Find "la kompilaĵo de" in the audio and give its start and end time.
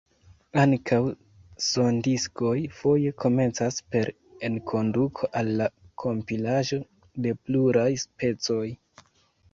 5.61-7.35